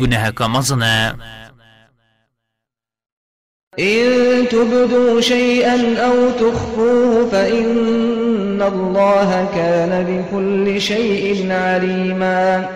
[0.00, 1.14] گناه که مزنه
[3.78, 12.68] إن تبدوا شيئا أو تخفوه فإن الله كان بكل شيء عليما.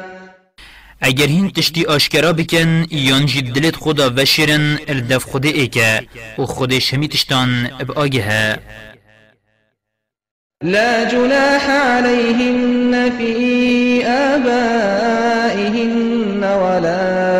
[1.02, 6.02] اگر هین تشتی آشکرا بکن یان جی دلت خدا وشرن الدف خود ایکه
[6.38, 8.58] و خودش همی تشتان اب آگه
[10.62, 15.74] لا جناح عليهن في آبائهن
[16.44, 17.39] ولا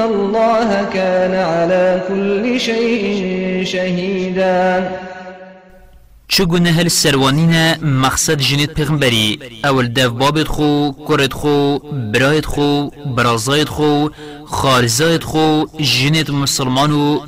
[0.00, 4.90] الله كان على كل شيء شهيدا.
[6.28, 11.78] چگونه هل سروانین مقصد جنید پیغمبری؟ اول دف بابت خو کرد خو
[12.12, 14.08] برایت خو برازایت خو
[14.46, 17.20] خارزایت خو جنید مسلمان و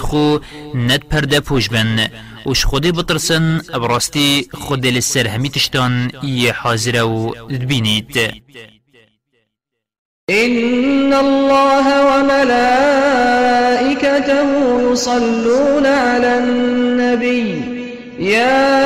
[0.00, 0.38] خو
[0.74, 2.08] ند پرده پوش بن.
[2.46, 8.18] وش خودی بطرسن ابراستی خودی لسر همی تشتان یه حاضر و دبینید
[10.32, 12.48] إن الله وملائكته
[14.92, 17.62] يصلون على النبي.
[18.18, 18.78] يا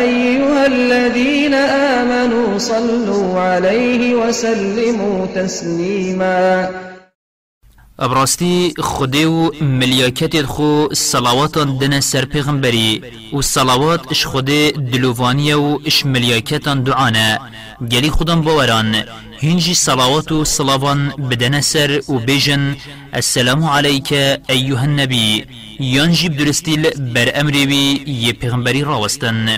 [0.00, 6.70] أيها الذين آمنوا صلوا عليه وسلموا تسليما.
[7.98, 15.78] ابراستی خودی و ملیاکت خو صلوات دن سر پیغمبری و صلوات اش خودی دلووانی و
[15.84, 17.38] اش ملیاکت دعانه
[17.90, 19.04] گلی خودم باوران.
[19.44, 22.74] هنجي صلوات و صلوان بدن سر و بيجن
[23.16, 24.12] السلام عليك
[24.50, 25.46] أيها النبي.
[25.80, 29.48] ينجي بدرستيل بر أمري بي يبغمبري راوستن.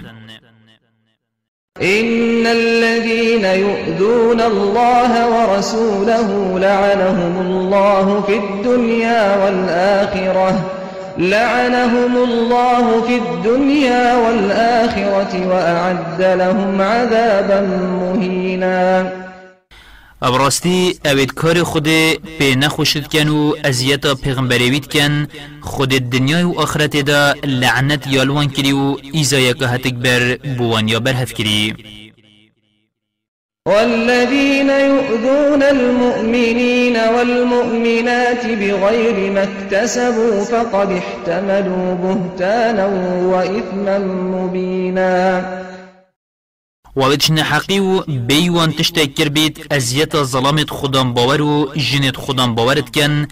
[1.82, 10.70] إن الذين يؤذون الله ورسوله لعنهم الله في الدنيا والآخرة.
[11.18, 17.60] لعنهم الله في الدنيا والآخرة وأعد لهم عذابا
[18.00, 19.25] مهينا.
[20.22, 21.88] ابراستی اوید کار خود
[22.38, 25.26] پی نخوشد کن و ازیتا پیغمبریوید کن.
[25.60, 31.00] خود دنیای و آخرت دا لعنت یالوان کری و ایزای که هتک بر بوان یا
[31.00, 31.74] برهف کری.
[33.66, 42.86] والذين يؤذون المؤمنين والمؤمنات بغير ما اكتسبوا فقد احتملوا بهتانا
[43.32, 45.44] وإثما مبينا
[46.96, 52.94] وابدشن حقی و بیوان تشتک کر بید ازیت ظلامت خودم باور و جنت خودم باورت
[52.94, 53.26] کن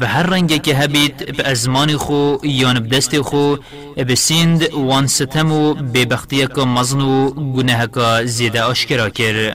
[0.00, 3.56] به هر رنگ که هبید به ازمان خو یان بدست خو
[4.06, 9.54] به سیند وان ستم و ببختی که مزن و گناه که زیده آشکرا کر.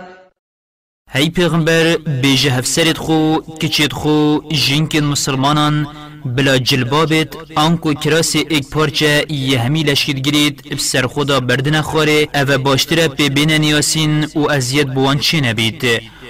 [1.13, 5.87] هی پیغمبر بیجه هفسرت خو کچید خو جنکن مسلمانان
[6.25, 12.57] بلا جلبابت آنکو کراس ایک پارچه یه همی لشکید گرید بسر خدا بردن خواره أو
[12.57, 15.83] باشتره پی بین نیاسین و ازید بوان چه نبید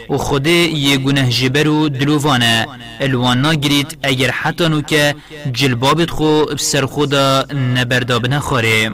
[0.10, 2.68] و خود یه گنه جبر و دلووانه
[3.00, 5.16] الوان ناگرید اگر حتی نو که
[5.54, 8.92] جلبابت خو بسر خدا نبرداب نخواره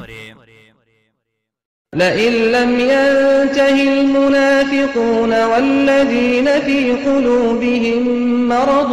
[1.97, 8.03] لئن لم ينته المنافقون والذين في قلوبهم
[8.49, 8.91] مرض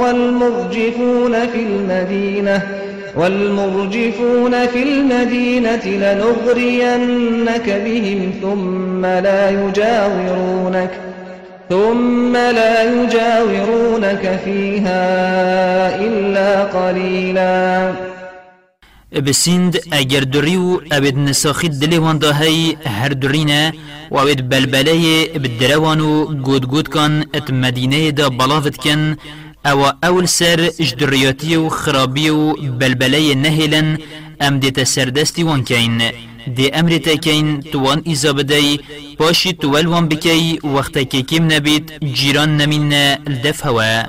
[0.00, 2.62] والمرجفون في المدينة
[3.16, 10.90] والمرجفون في المدينة لنغرينك بهم ثم لا يجاورونك
[11.70, 15.00] ثم لا يجاورونك فيها
[16.00, 18.13] إلا قليلاً
[19.20, 23.72] بسند اگر دوری و اوید نساخی دلی وانده هی هر دورینه
[24.10, 29.16] و اوید بلبله بدروان و گود گود کن ات مدینه دا بلاوت کن
[29.66, 33.98] أو اول سر اجدریاتی و خرابی و بلبله نهلن
[34.40, 36.02] ام دیتا سردستی وان کین.
[36.56, 38.80] دی أمر تکین توان ایزا بدهی
[39.18, 42.92] پاشی توال وان بکی وقت که کم نبید جیران نمین
[43.26, 44.02] الدف هوا.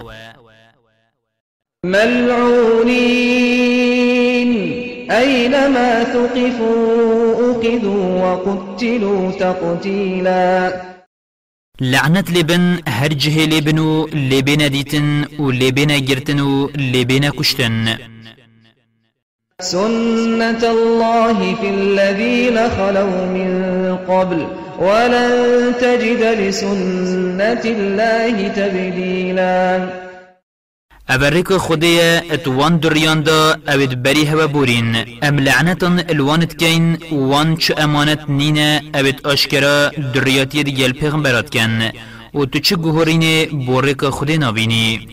[1.83, 3.64] ملعونين
[5.11, 10.81] أينما ثقفوا أخذوا وقتلوا تقتيلا.
[11.81, 17.87] لعنة لبن هر جهه لبنو لبن ديتن و لبن جرتن لبن كشتن.
[19.61, 24.47] سنة الله في الذين خلوا من قبل
[24.79, 30.04] ولن تجد لسنة الله تبديلاً.
[31.09, 37.83] أبرك خدية إتوان دريان دا اوید بری هوا بورین أم لعنتن إلوانت کین وان چه
[37.83, 41.91] أمانت نینه اوید اشکرا دریاتی دیگل پیغمبرات کن
[42.33, 45.07] و تو چه گوهرین بورک خودی نابینی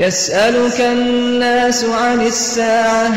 [0.00, 3.12] يسألك الناس عن الساعة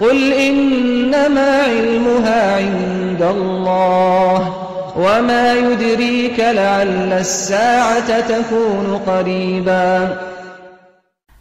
[0.00, 4.61] قل إنما علمها عند الله.
[4.96, 10.18] وما يدريك لعل الساعة تكون قريبا.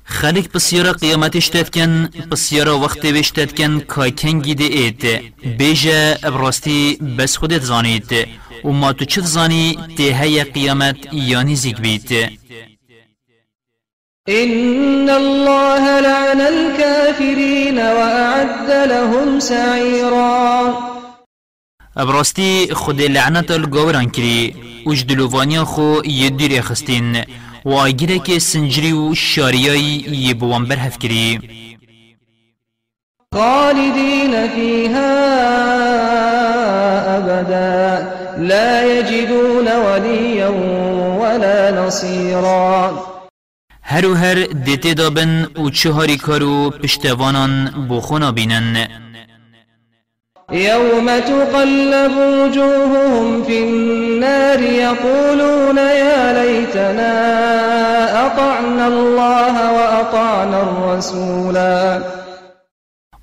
[0.06, 5.04] خلق بسیارا قیامتش تدکن بسیارا وقت بش تدکن کای کنگی ده اید
[5.58, 8.28] بیجا ابراستی بس خودت زانید
[8.64, 12.10] و ما تو چه زانی تهی قیامت یانی زیگ بید
[14.30, 20.91] إن الله لعن الكافرين وأعد لهم سعيرا.
[22.02, 27.24] ابراستی خود لعنت الگوران کری وش دلووانیا خو یه دیر خستین
[27.66, 31.40] و آگیره که سنجری و شاریایی یه بوان برهف کری.
[33.34, 35.12] خالدين فيها
[37.18, 40.50] أبدا لا يجدون وليا
[41.22, 42.92] ولا نصيرا
[43.84, 48.88] هر و هر دیتی دابن و چهاری کارو پشتوانان بخونا بینن.
[50.52, 57.14] يوم تقلب وجوههم في النار يقولون يا ليتنا
[58.26, 62.04] أطعنا الله وأطعنا الرسولا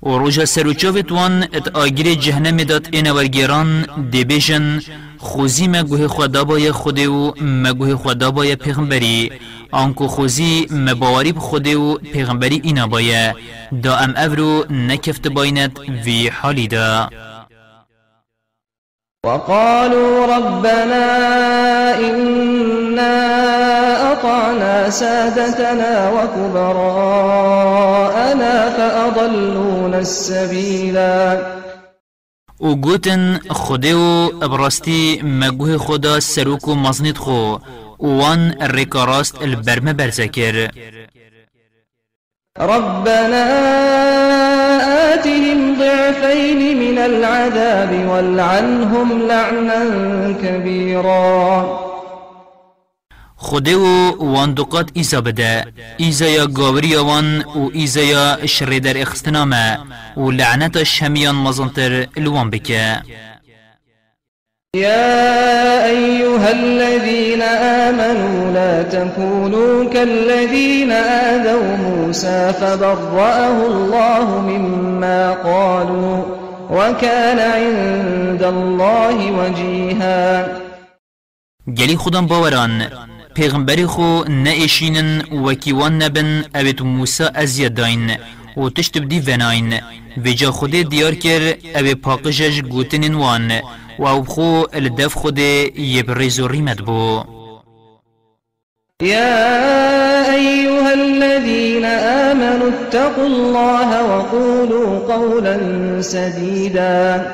[0.03, 4.79] و روژا سروچاوت وان ات آگیر جهنم داد این ورگیران دی بیشن
[5.19, 9.31] خوزی مگوه خدا بای خوده و مگوه خدا بای پیغمبری.
[9.71, 13.35] آنکو خوزی مباوری بخوده و پیغمبری اینا بایه.
[13.83, 17.09] دا ام افرو نکفت باینت وی حالی دا.
[19.25, 21.07] وقالوا ربنا
[21.99, 23.17] إنا
[24.11, 27.39] أطعنا سادتنا وكبراءنا
[28.69, 31.58] فأضلونا السبيلا.
[32.61, 37.57] و گوتن خوده و ابراستی مگوه خدا سروک و مزنید خو
[37.99, 40.69] وان الرکاراست البرم برزکر.
[42.59, 43.45] ربنا
[45.13, 49.83] آتهم ضعفين من العذاب والعنهم لعنا
[50.43, 51.88] كبيرا.
[53.41, 55.65] خوده و واندقات ایزا بده.
[55.97, 59.77] ایزا یا گاوری وان و ایزا یا شر در اخستنامه
[60.17, 63.01] و لعنت شمیان مزنتر الوان بکه.
[64.75, 67.41] يا أيها الذين
[67.87, 76.23] آمنوا لا تكونوا كالذين آذوا موسى فبرأه الله مما قالوا
[76.71, 80.45] وكان عند الله وجيها.
[81.77, 82.87] گلی خودم باوران
[83.39, 85.09] پیغمبری خو نئشینن
[85.45, 88.11] وکیوان نبن اویت موسى ازید داین
[88.57, 89.73] و تشت بدی وناین.
[90.25, 93.51] وجا خود دیار کر اوی پاقشش گوتنین وان
[93.99, 97.23] و أو خو الدف خود یبرز و ریمت بو.
[99.01, 105.57] يا أيها الذين آمنوا اتقوا الله وقولوا قولا
[106.01, 107.25] سديدا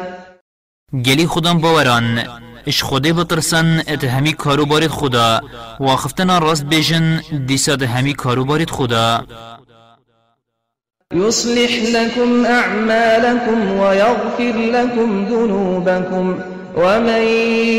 [1.05, 2.44] گلی خودم باوران.
[2.67, 5.41] إش خوده بترسن ات همی کارو بارید خدا.
[5.79, 9.25] و خفتنا راست بیجن دیساد همی کارو بارید خدا.
[11.13, 16.39] يصلح لكم أعمالكم ويغفر لكم ذنوبكم
[16.77, 17.21] ومن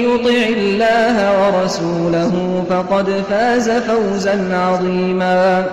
[0.06, 5.66] يطع الله ورسوله فقد فاز فوزا عظيما.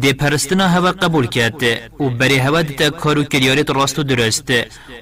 [0.00, 1.62] دی پرستنا هوا قبول کرد.
[2.00, 4.50] و بری هوا دیتا کارو کریارت راست و درست.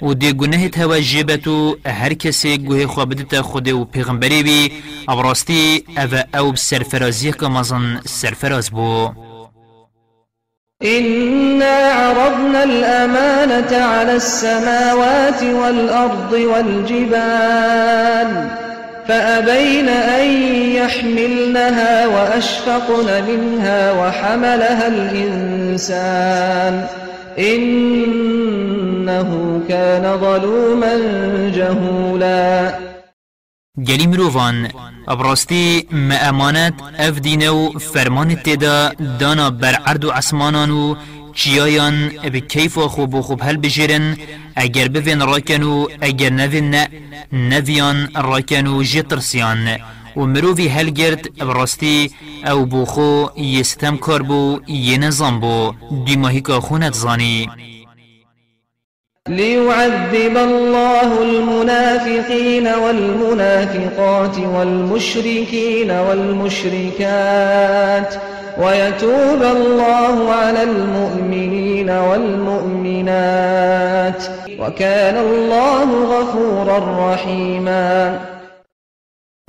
[0.03, 4.73] و دی گناهت هوا جیبت و هر کسی گوه خواب دیتا خود و پیغمبری بی
[5.09, 9.11] أو راستی أو أو سرفرازی که مزن سرفراز بو.
[10.83, 18.31] إنا عرضنا الأمانة على السماوات والأرض والجبال.
[19.09, 20.27] فأبين أن
[20.79, 26.75] يحملنها وأشفقن منها وحملها الإنسان
[27.39, 29.31] إنه
[29.69, 30.95] كان ظلوما
[31.55, 32.75] جهولا.
[33.79, 34.69] گلی مروفان
[35.09, 39.77] ابراستی ما امانت اف دینو فرمان تدا دانا بر
[40.11, 40.97] عسمانانو
[41.35, 44.17] چیایان به کیف و خوب و خوب هل بجیرن
[44.57, 46.89] اگر بفین راکنو اگر نوین نه
[47.33, 49.79] نویان راکنو جترسیان
[50.17, 52.11] و مروفی هل گرد براستی
[52.45, 55.75] أو بوخو یستم کار بو یه نظام بو.
[56.05, 57.51] دیماهی که خونت زانی
[59.29, 67.03] ليعذب الله المنافقين والمنافقات والمشركين والمشركات
[68.59, 73.43] ويتوب الله على المؤمنين والمؤمنات.
[74.59, 78.21] وكان الله غفورا رحيما.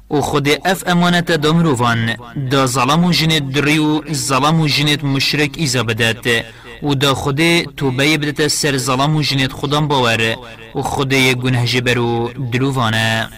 [0.10, 2.16] و خود اف امانت دامروفان
[2.52, 6.44] دا ظلم و جنت دریو ظلم و جنت مشرک ایزا بدد
[6.84, 7.42] و دا خود
[7.78, 10.36] توبه بدت سر ظلم و جنت خودم باور.
[10.76, 13.30] و خود گنه جبرو دروفانه.